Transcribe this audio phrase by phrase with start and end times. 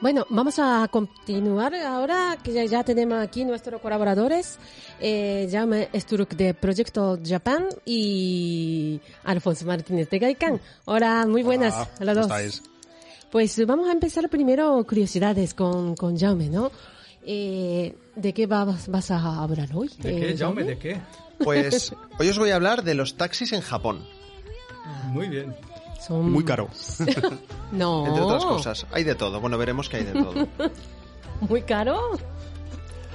[0.00, 4.58] Bueno, vamos a continuar ahora que ya, tenemos aquí nuestros colaboradores,
[5.00, 10.60] eh, Jaume Sturk de Proyecto Japan y Alfonso Martínez de Gaikan.
[10.84, 12.62] Hola, muy buenas a los dos.
[13.30, 16.70] Pues vamos a empezar primero curiosidades con, con Jaume, ¿no?
[17.24, 19.90] Eh, ¿De qué vas, vas a hablar hoy?
[19.98, 20.62] ¿De eh, qué, Jaume?
[20.62, 21.00] ¿De qué?
[21.38, 24.06] Pues hoy os voy a hablar de los taxis en Japón,
[25.08, 25.54] Muy bien.
[26.00, 26.30] Son...
[26.30, 26.68] Muy caro.
[27.72, 28.06] No.
[28.06, 28.86] entre otras cosas.
[28.92, 30.46] Hay de todo, bueno, veremos que hay de todo.
[31.48, 31.98] ¿Muy caro?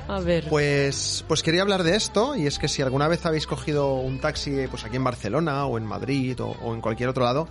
[0.09, 0.45] A ver.
[0.49, 4.19] Pues, pues quería hablar de esto, y es que si alguna vez habéis cogido un
[4.19, 7.47] taxi pues aquí en Barcelona o en Madrid o, o en cualquier otro lado,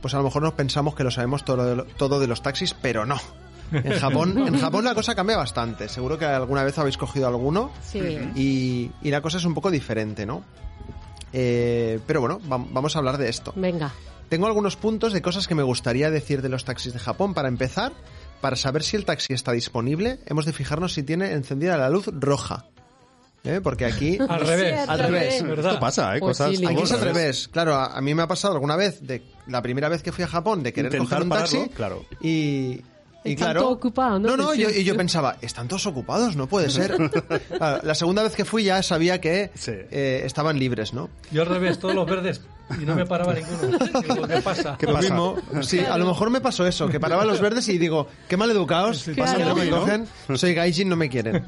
[0.00, 2.42] pues a lo mejor nos pensamos que lo sabemos todo de, lo- todo de los
[2.42, 3.16] taxis, pero no.
[3.72, 5.88] En Japón, en Japón la cosa cambia bastante.
[5.88, 7.98] Seguro que alguna vez habéis cogido alguno Sí.
[8.36, 10.44] y, y la cosa es un poco diferente, ¿no?
[11.32, 13.52] Eh, pero bueno, vam- vamos a hablar de esto.
[13.56, 13.92] Venga.
[14.28, 17.34] Tengo algunos puntos de cosas que me gustaría decir de los taxis de Japón.
[17.34, 17.92] Para empezar,
[18.40, 22.08] para saber si el taxi está disponible, hemos de fijarnos si tiene encendida la luz
[22.12, 22.64] roja.
[23.46, 23.60] ¿Eh?
[23.62, 24.18] Porque aquí...
[24.28, 24.80] Al revés.
[24.80, 25.42] al Al revés.
[25.42, 25.66] ¿Verdad?
[25.72, 26.20] Esto pasa, ¿eh?
[26.20, 26.72] Cosas Posible.
[26.72, 27.48] Aquí es al revés.
[27.48, 30.24] Claro, a, a mí me ha pasado alguna vez, de la primera vez que fui
[30.24, 31.56] a Japón, de querer Intentar coger un taxi.
[31.56, 32.04] pararlo, claro.
[32.20, 32.28] Y,
[33.24, 33.60] y Están claro.
[33.62, 34.28] todos ocupados, ¿no?
[34.28, 36.96] No, no, yo, y yo pensaba, están todos ocupados, no puede ser.
[37.56, 39.72] Claro, la segunda vez que fui ya sabía que Sí.
[39.72, 41.08] eh, estaban libres, ¿no?
[41.32, 42.40] Yo al revés, todos los verdes
[42.80, 43.78] y no me paraba ninguno.
[43.78, 44.76] Digo, ¿Qué pasa?
[44.78, 45.08] ¿Qué lo pasa?
[45.08, 45.36] mismo.
[45.62, 48.50] Sí, a lo mejor me pasó eso, que paraban los verdes y digo, qué mal
[48.50, 51.44] educados, pasa que no me cogen, soy gaijin, no me quieren.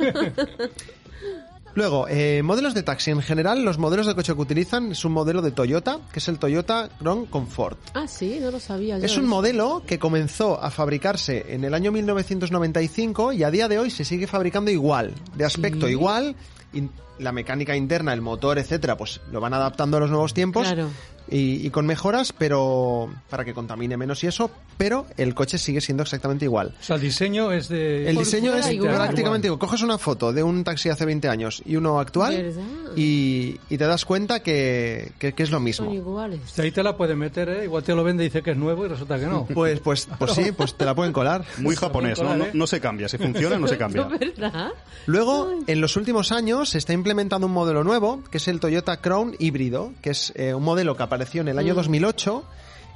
[1.79, 3.13] Luego, eh, modelos de taxi.
[3.13, 6.27] En general, los modelos de coche que utilizan es un modelo de Toyota, que es
[6.27, 7.79] el Toyota Crown Comfort.
[7.95, 8.99] Ah, sí, no lo sabía.
[8.99, 9.05] yo.
[9.05, 13.79] Es un modelo que comenzó a fabricarse en el año 1995 y a día de
[13.79, 15.93] hoy se sigue fabricando igual, de aspecto Sí.
[15.93, 16.35] igual,
[16.73, 20.67] in- la mecánica interna, el motor, etcétera, pues lo van adaptando a los nuevos tiempos
[20.69, 20.89] Claro.
[21.29, 25.81] y, y con mejoras, pero para que contamine menos y eso, pero el coche sigue
[25.81, 26.77] siendo exactamente igual.
[26.81, 28.09] O sea, el diseño es de...
[28.09, 28.95] El diseño es igual.
[28.95, 29.59] prácticamente igual.
[29.59, 32.55] Coges una foto de un taxi hace 20 años y uno actual
[32.95, 35.87] y, y te das cuenta que, que- que es lo mismo.
[35.87, 36.41] Son iguales.
[36.47, 37.65] Si ahí te la puedes meter, ¿eh?
[37.65, 39.45] Igual te lo vende y dice que es nuevo y resulta que no.
[39.47, 41.45] Pues, pues, pues sí, pues te la pueden colar.
[41.59, 42.37] Muy japonés, ¿no?
[42.37, 43.09] No, no se cambia.
[43.09, 44.05] Si funciona, no se cambia.
[44.05, 44.69] ¿Verdad?
[45.07, 48.99] Luego, en los últimos años, se está implementando un modelo nuevo, que es el Toyota
[48.99, 52.45] Crown híbrido, que es eh, un modelo que apareció en el año 2008.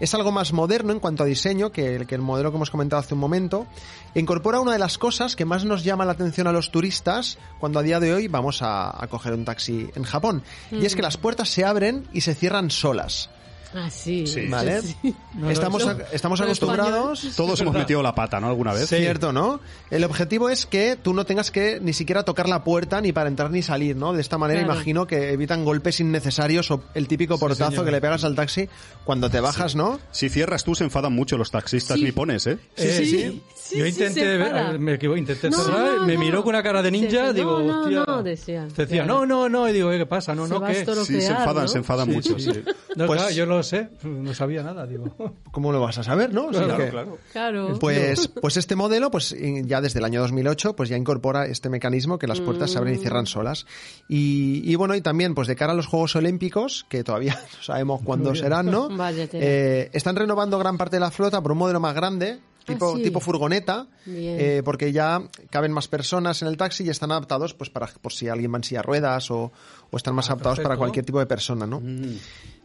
[0.01, 2.71] Es algo más moderno en cuanto a diseño que el, que el modelo que hemos
[2.71, 3.67] comentado hace un momento.
[4.15, 7.79] Incorpora una de las cosas que más nos llama la atención a los turistas cuando
[7.79, 10.43] a día de hoy vamos a, a coger un taxi en Japón.
[10.71, 13.31] Y es que las puertas se abren y se cierran solas.
[13.75, 14.27] Ah, sí.
[14.27, 14.47] Sí.
[14.49, 14.83] ¿Vale?
[14.83, 14.97] Sí.
[15.35, 17.27] No, no, estamos a- estamos acostumbrados...
[17.37, 18.49] Todos hemos metido la pata, ¿no?
[18.49, 18.89] Alguna vez.
[18.89, 18.97] Sí.
[18.97, 19.61] Cierto, ¿no?
[19.91, 23.29] El objetivo es que tú no tengas que ni siquiera tocar la puerta ni para
[23.29, 24.13] entrar ni salir, ¿no?
[24.13, 24.75] De esta manera Claro.
[24.75, 28.69] imagino que evitan golpes innecesarios o el típico portazo que le pegas al taxi
[29.05, 29.99] cuando te bajas, ¿no?
[30.11, 32.05] Si cierras tú, se enfadan mucho los taxistas Sí.
[32.05, 32.59] nipones, ¿eh?
[32.77, 33.43] Eh, Sí, sí.
[33.55, 36.21] Sí, Yo intenté, ver- me equivoqué, intenté No, cerrar, no, me no.
[36.21, 38.05] miró con una cara de ninja, digo, no, no, hostia.
[38.07, 38.65] no, decía.
[38.67, 39.21] Decía, Claro.
[39.21, 40.35] no, no, no, y digo, ¿qué pasa?
[40.35, 40.85] No, no, a Sí,
[41.21, 41.69] se enfadan, ¿no?
[41.69, 42.51] se enfadan mucho, sí.
[42.97, 45.15] No, Pues- claro, yo lo sé, no sabía nada, digo.
[45.53, 46.47] ¿Cómo lo vas a saber, no?
[46.47, 47.19] O sea Claro, que- claro.
[47.33, 47.79] Claro.
[47.81, 49.35] Pues, pues este modelo, pues
[49.65, 52.95] ya desde el año 2008, pues ya incorpora este mecanismo que las puertas se abren
[52.95, 53.67] y cierran solas.
[54.09, 57.63] Y, y bueno, y también, pues de cara a los Juegos Olímpicos, que todavía no
[57.63, 58.89] sabemos cuándo serán, ¿no?
[59.33, 62.97] Eh, están renovando gran parte de la flota por un modelo más grande, tipo, Ah,
[62.97, 63.03] sí.
[63.03, 67.71] tipo furgoneta, eh, porque ya caben más personas en el taxi y están adaptados, pues
[67.71, 69.51] para por si alguien va en silla ruedas o,
[69.91, 71.83] o están más adaptados para cualquier tipo de persona, ¿no?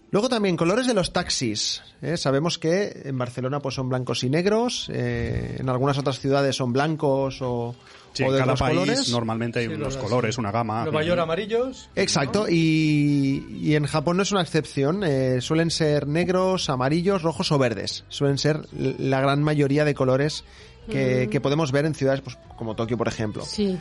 [0.09, 1.81] Luego también colores de los taxis.
[2.01, 2.15] ¿eh?
[2.15, 6.71] Sabemos que en Barcelona pues son blancos y negros, eh, en algunas otras ciudades son
[6.71, 7.75] blancos o,
[8.13, 9.09] Sí, o en de cada otros país colores.
[9.11, 10.83] normalmente hay Sí, unos los- colores, una gama.
[10.85, 11.89] Nueva York amarillos.
[11.95, 15.03] Exacto, y, y en Japón no es una excepción.
[15.03, 18.05] eh, suelen ser negros, amarillos, rojos o verdes.
[18.07, 20.45] Suelen ser la gran mayoría de colores
[20.89, 23.43] que, que podemos ver en ciudades pues, como Tokio, por ejemplo.
[23.43, 23.77] Sí.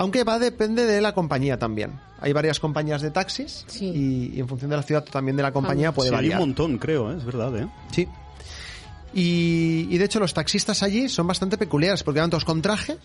[0.00, 1.98] Aunque va depende de la compañía también.
[2.20, 3.86] Hay varias compañías de taxis Sí.
[3.86, 5.92] y, y en función de la ciudad también de la compañía Ah.
[5.92, 6.40] puede Sí, hay un variar.
[6.40, 7.16] montón, creo, ¿eh?
[7.18, 7.66] es verdad, ¿eh?
[7.90, 8.06] Sí.
[9.14, 12.96] Y, y de hecho los taxistas allí son bastante peculiares porque van todos con traje,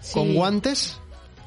[0.00, 0.14] sí.
[0.14, 0.98] con guantes,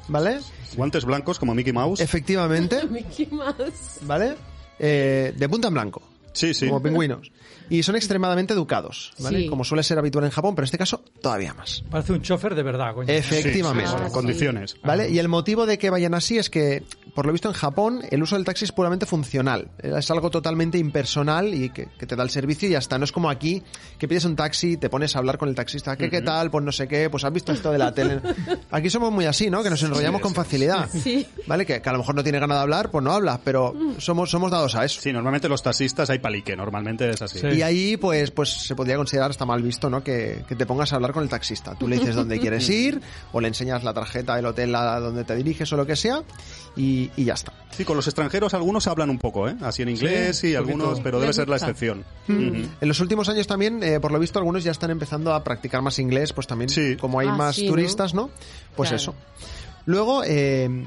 [0.08, 0.38] ¿vale?
[0.76, 2.00] Guantes blancos como Mickey Mouse.
[2.00, 3.98] Efectivamente, Mickey Mouse.
[4.02, 4.34] ¿vale?
[4.78, 6.02] Eh, de punta en blanco,
[6.36, 6.66] Sí, sí.
[6.66, 7.32] como pingüinos.
[7.68, 9.40] Y son extremadamente educados, ¿vale?
[9.40, 9.46] Sí.
[9.48, 11.82] Como suele ser habitual en Japón, pero en este caso todavía más.
[11.90, 13.12] Parece un chofer de verdad, coño.
[13.12, 13.90] Efectivamente.
[13.90, 14.12] Sí, sí, sí, sí.
[14.12, 14.76] condiciones.
[14.84, 15.10] ¿Vale?
[15.10, 16.84] Y el motivo de que vayan así es que
[17.14, 19.70] por lo visto en Japón el uso del taxi es puramente funcional.
[19.82, 22.98] Es algo totalmente impersonal y que, que te da el servicio y ya está.
[22.98, 23.62] No es como aquí
[23.98, 26.50] que pides un taxi, te pones a hablar con el taxista, ¿qué, qué tal?
[26.50, 28.20] Pues no sé qué, pues has visto esto de la tele.
[28.70, 29.62] Aquí somos muy así, ¿no?
[29.62, 30.88] Que nos enrollamos con facilidad.
[30.92, 31.26] Sí.
[31.46, 31.66] ¿Vale?
[31.66, 34.30] Que, que a lo mejor no tiene ganas de hablar, pues no hablas, pero somos,
[34.30, 35.00] somos dados a eso.
[35.00, 37.38] Sí, normalmente los taxistas hay palique, normalmente es así.
[37.38, 37.46] Sí.
[37.48, 40.02] Y ahí, pues, pues se podría considerar hasta mal visto, ¿no?
[40.02, 41.74] Que, que te pongas a hablar con el taxista.
[41.74, 43.00] Tú le dices dónde quieres ir,
[43.32, 46.22] o le enseñas la tarjeta del hotel a donde te diriges o lo que sea,
[46.76, 47.52] y, y ya está.
[47.70, 49.56] Sí, con los extranjeros algunos hablan un poco, ¿eh?
[49.62, 51.04] Así en inglés Sí, y un algunos, poquito.
[51.04, 52.04] pero debe ser la excepción.
[52.26, 52.32] Mm.
[52.48, 52.68] Ujú.
[52.80, 55.82] En los últimos años también, eh, por lo visto, algunos ya están empezando a practicar
[55.82, 56.96] más inglés, pues también, Sí.
[56.96, 57.70] como hay Ah, más sí, ¿no?
[57.72, 58.30] turistas, ¿no?
[58.74, 58.96] Pues Claro.
[59.02, 59.14] eso.
[59.84, 60.86] Luego, eh,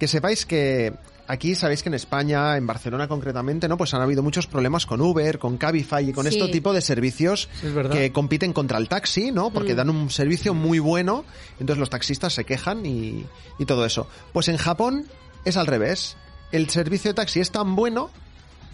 [0.00, 0.92] que sepáis que
[1.26, 3.76] aquí sabéis que en España, en Barcelona concretamente, ¿no?
[3.76, 6.36] Pues han habido muchos problemas con Uber, con Cabify y con Sí.
[6.38, 9.50] este tipo de servicios es que compiten contra el taxi, ¿no?
[9.50, 9.52] Mm.
[9.52, 11.24] Porque dan un servicio muy bueno,
[11.58, 13.24] entonces los taxistas se quejan y,
[13.58, 14.06] y todo eso.
[14.32, 15.06] Pues en Japón
[15.44, 16.16] es al revés.
[16.52, 18.10] El servicio de taxi es tan bueno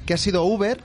[0.06, 0.82] que ha sido Uber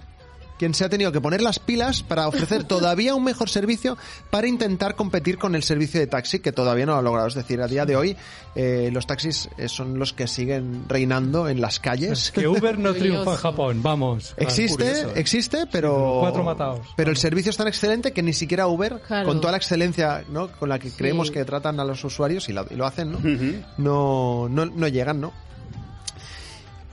[0.64, 3.98] quien se ha tenido que poner las pilas para ofrecer todavía un mejor servicio
[4.30, 7.28] para intentar competir con el servicio de taxi que todavía no lo ha logrado.
[7.28, 8.16] Es decir, a día de hoy
[8.56, 12.32] eh, los taxis eh, son los que siguen reinando en las calles.
[12.32, 13.38] Que Uber no triunfa en.
[13.38, 14.34] Japón, vamos.
[14.38, 15.14] Existe, curioso, ¿eh?
[15.20, 16.88] existe, pero cuatro matados.
[16.96, 19.28] pero el servicio es tan excelente que ni siquiera Uber, Claro.
[19.28, 20.48] con toda la excelencia ¿no?
[20.50, 20.96] con la que Sí.
[20.98, 23.20] creemos que tratan a los usuarios y, la- y lo hacen, ¿no?
[23.78, 25.34] No, no, no llegan, ¿no?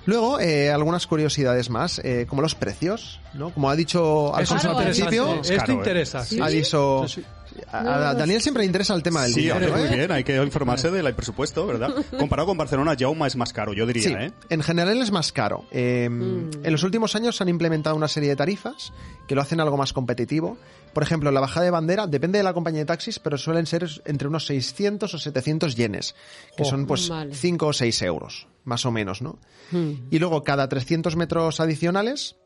[0.07, 3.51] Luego, eh, algunas curiosidades más, eh, como los precios, ¿no?
[3.51, 5.77] Como ha dicho Alfonso al principio, Es Esto caro, ¿eh?
[5.77, 6.25] interesa.
[6.25, 6.41] Sí.
[6.41, 7.07] ha dicho...
[7.51, 7.67] Sí, sí.
[7.73, 9.87] A, Daniel siempre le interesa el tema del Sí, dinero, hombre, ¿eh?
[9.89, 11.91] muy bien, hay que informarse del presupuesto, ¿verdad?
[12.19, 14.33] Comparado con Barcelona, Jauma es más caro, yo diría, Sí, ¿eh?
[14.49, 15.65] en general es más caro.
[15.71, 16.51] Eh, Mm.
[16.65, 18.93] En los últimos años se han implementado una serie de tarifas
[19.27, 20.57] que lo hacen algo más competitivo.
[20.93, 23.87] Por ejemplo, la bajada de bandera depende de la compañía de taxis, pero suelen ser
[24.07, 26.15] entre unos 600 o 700 yenes,
[26.57, 26.67] que Oh.
[26.67, 27.35] son pues Vale.
[27.35, 29.39] 5 o 6 euros, más o menos, ¿no?
[29.71, 29.93] Mm.
[30.11, 32.37] Y luego cada 300 metros adicionales,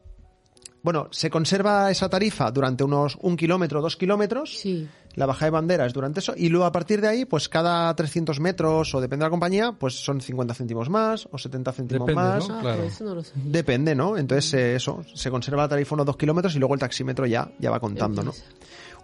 [0.85, 4.57] bueno, se conserva esa tarifa durante unos un kilómetro, dos kilómetros.
[4.59, 4.87] Sí.
[5.15, 6.35] La bajada de bandera es durante eso.
[6.37, 9.73] Y luego a partir de ahí, pues cada 300 metros o depende de la compañía,
[9.73, 12.49] pues son 50 céntimos más o 70 céntimos Depende, más.
[12.49, 12.57] ¿no?
[12.57, 12.77] Ah, Claro.
[12.79, 13.45] pero eso no lo sabía.
[13.47, 14.17] Depende, ¿no?
[14.19, 17.51] Entonces, eh, eso, se conserva la tarifa unos dos kilómetros y luego el taxímetro ya,
[17.59, 18.33] ya va contando, ¿no?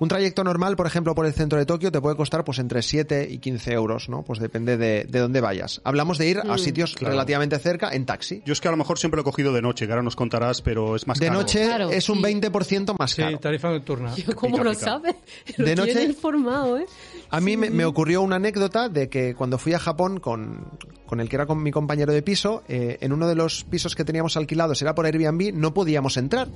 [0.01, 2.81] Un trayecto normal, por ejemplo, por el centro de Tokio te puede costar pues entre
[2.83, 4.23] 7 y 15 euros, ¿no?
[4.23, 5.81] Pues depende de, de dónde vayas.
[5.85, 7.13] Hablamos de ir a sitios Claro.
[7.13, 8.43] relativamente cerca en taxi.
[8.47, 10.17] Yo es que a lo mejor siempre lo he cogido de noche, que ahora nos
[10.17, 11.39] contarás, pero es más De caro.
[11.41, 12.25] noche Claro, es un sí.
[12.25, 13.39] 20% más Sí, caro.
[13.39, 14.15] tarifa nocturna.
[14.17, 14.85] Yo, ¿Cómo Pica, lo pica.
[14.85, 15.15] sabe?
[15.59, 16.87] De Lo noche- tiene informado, ¿eh?
[17.29, 20.67] A mí me, me ocurrió una anécdota de que cuando fui a Japón con,
[21.07, 23.95] con el que era con mi compañero de piso, eh, en uno de los pisos
[23.95, 26.49] que teníamos alquilados, era por Airbnb, no podíamos entrar.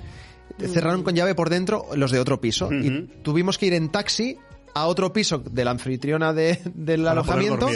[0.59, 4.39] Cerraron con llave por dentro los de otro piso y tuvimos que ir en taxi
[4.75, 7.69] a otro piso de la anfitriona de- del Para alojamiento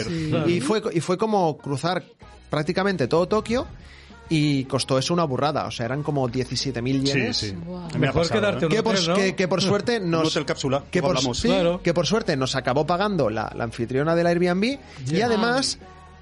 [0.47, 2.03] y fue y fue como cruzar
[2.49, 3.67] prácticamente todo Tokio
[4.31, 7.37] y costó eso una burrada, o sea, eran como 17.000 Sí, yenes.
[7.37, 7.53] sí.
[7.93, 8.67] Me Mejor pasado, quedarte ¿eh?
[8.67, 9.15] un Que por, hotel, ¿no?
[9.15, 11.39] que, que por suerte Un nos hotel cápsula, que por, hablamos.
[11.39, 11.81] sí, Claro.
[11.81, 14.77] que por suerte nos acabó pagando la, la anfitriona del Airbnb
[15.11, 15.79] y además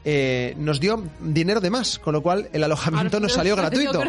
[0.10, 4.02] eh, nos dio dinero de más, con lo cual el alojamiento Al nos salió gratuito.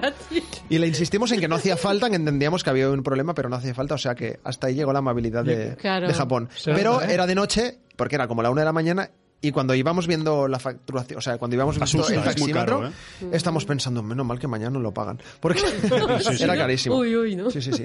[0.68, 3.48] Y le insistimos en que no hacía falta, que entendíamos que había un problema, pero
[3.48, 6.06] no hacía falta, o sea que hasta ahí llegó la amabilidad de, Claro.
[6.06, 6.48] de Japón.
[6.64, 7.12] Pero ¿eh?
[7.12, 10.48] era de noche, porque era como la una de la mañana, y cuando íbamos viendo
[10.48, 12.92] la facturación, o sea, cuando íbamos viendo Asusta, el es muy taxímetro, caro,
[13.32, 15.20] estamos pensando, menos mal que mañana no lo pagan.
[15.40, 15.60] Porque
[16.40, 16.96] era carísimo.
[16.96, 17.48] Uy, uy, ¿no?
[17.50, 17.84] Sí, sí, sí.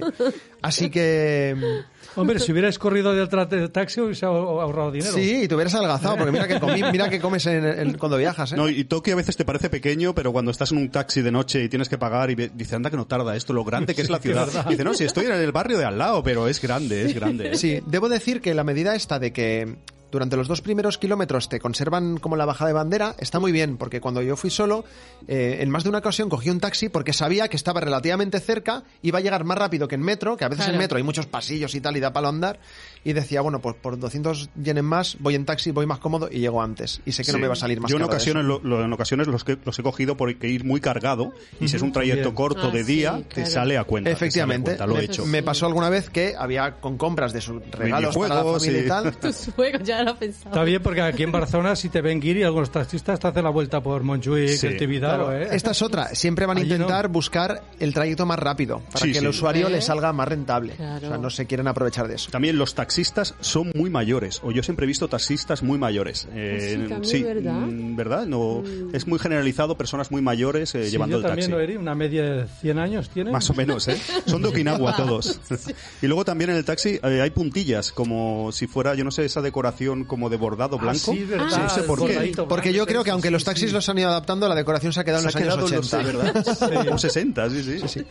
[0.62, 1.56] Así que...
[2.16, 5.14] Hombre, si hubierais corrido detrás del taxi, hubiese ahorrado dinero.
[5.14, 8.18] Sí, y te hubieras adelgazado, porque mira que, comí- mira que comes en- en- cuando
[8.18, 8.56] viajas, ¿eh?
[8.56, 11.32] No, y Tokio a veces te parece pequeño, pero cuando estás en un taxi de
[11.32, 14.02] noche y tienes que pagar y dice, anda que no tarda esto, lo grande que
[14.04, 14.66] es la es ciudad.
[14.70, 17.52] dice, no, si estoy en el barrio de al lado, pero es grande, es grande.
[17.54, 17.58] ¿eh?
[17.58, 19.76] Sí, debo decir que la medida esta de que
[20.14, 23.78] durante los dos primeros kilómetros te conservan como la bajada de bandera está muy bien,
[23.78, 24.86] porque cuando yo fui solo,
[25.28, 28.84] eh, en más de una ocasión cogí un taxi porque sabía que estaba relativamente cerca,
[29.02, 31.26] iba a llegar más rápido que en metro, que a veces en metro hay muchos
[31.26, 32.60] pasillos y tal y da palo andar,
[33.04, 36.40] y decía, bueno, pues por 200 yenes más voy en taxi, voy más cómodo y
[36.40, 37.02] llego antes.
[37.06, 38.94] Y sé que no me va a salir más Yo en ocasiones, lo- lo- en
[38.94, 42.30] ocasiones los, que, los he cogido porque ir muy cargado y si es un trayecto
[42.30, 42.36] Bien.
[42.36, 44.10] corto Ah, de sí, día, te sale a cuenta.
[44.12, 45.26] a Efectivamente, cuenta, lo he me, hecho.
[45.26, 48.86] me pasó alguna vez que había con compras de sus regalos para la familia sí.
[48.86, 49.18] y tal.
[49.20, 50.50] Tus juegos ya lo he pensado.
[50.50, 53.50] Está bien porque aquí en Barcelona, si te ven guiri, algunos taxistas te hacen la
[53.50, 54.68] vuelta por Montjuic, Sí.
[54.68, 55.48] el Tibidabo, Claro, ¿eh?
[55.52, 56.08] Esta es otra.
[56.16, 59.28] Siempre van a intentar buscar el trayecto más rápido para Sí, que el sí.
[59.30, 59.72] usuario ¿Eh?
[59.72, 60.74] le salga más rentable.
[60.76, 61.06] Claro.
[61.08, 62.30] O sea, no se quieren aprovechar de eso.
[62.32, 66.28] También los taxistas son muy mayores, o yo siempre he visto taxistas muy mayores.
[66.34, 67.54] Eh, Sí, también, ¿verdad?
[67.54, 68.26] mm, ¿verdad?
[68.26, 71.52] No, Es muy generalizado, personas muy mayores eh, Sí, llevando yo el también taxi.
[71.52, 73.32] lo herí, una media de 100 años tiene.
[73.32, 73.98] Más o menos, ¿eh?
[74.26, 75.40] Son de Okinawa todos.
[76.02, 79.26] Y luego también en el taxi eh, hay puntillas, como si fuera, yo no sé,
[79.26, 81.12] esa decoración decoración como de bordado blanco.
[81.12, 82.14] Ah, sí, verdad, no sé por el qué.
[82.14, 83.74] bordadito Porque blanco, yo creo que sí, aunque sí, los sí, taxis sí.
[83.76, 85.84] los han ido adaptando, la decoración se ha quedado en Se los años quedado, no
[85.84, 86.72] sé, 80.
[86.72, 86.94] ¿verdad?
[86.94, 88.06] O 60, sí, sí.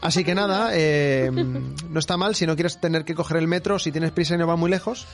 [0.00, 3.78] Así que nada, eh, no está mal si no quieres tener que coger el metro,
[3.78, 5.06] si tienes prisa y no vas muy lejos.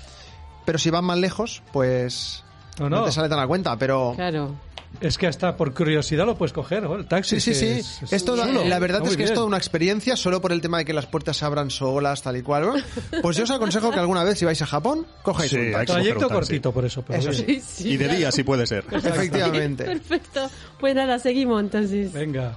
[0.64, 2.42] Pero si vas más lejos, pues
[2.78, 3.04] No, no, no.
[3.04, 3.76] te sale tan a cuenta.
[3.76, 4.54] Pero Claro.
[5.00, 6.94] Es que hasta por curiosidad lo puedes coger, ¿no?
[6.94, 7.40] El taxi.
[7.40, 7.66] sí, sí, sí.
[7.80, 8.64] es- es Es toda- chulo.
[8.64, 10.92] la verdad Está es que es toda una experiencia solo por el tema de que
[10.92, 12.66] las puertas se abran solas, tal y cual.
[12.66, 13.20] ¿no?
[13.22, 15.86] Pues yo os aconsejo que alguna vez si vais a Japón, cojáis Sí, un taxi.
[15.92, 16.34] Trayecto un taxi.
[16.34, 17.02] cortito, por eso.
[17.06, 17.60] Pero Eso bien.
[17.60, 17.82] sí.
[17.82, 18.84] Sí, Y de día, si puede ser.
[18.90, 19.84] Efectivamente.
[19.84, 20.50] Perfecto.
[20.78, 22.12] Pues nada, seguimos entonces.
[22.12, 22.56] Venga.